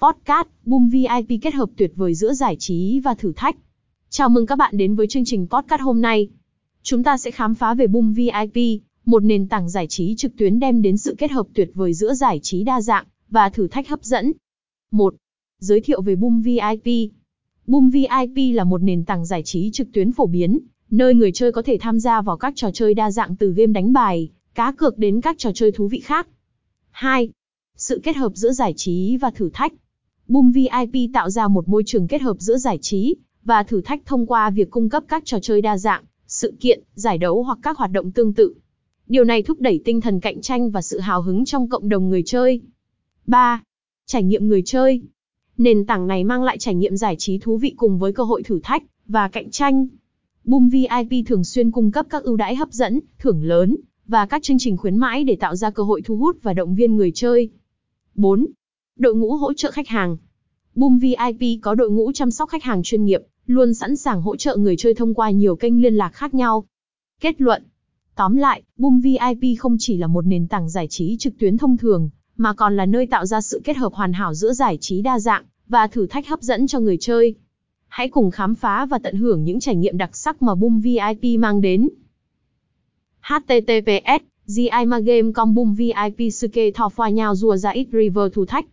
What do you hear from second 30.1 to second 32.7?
Boom VIP tạo ra một môi trường kết hợp giữa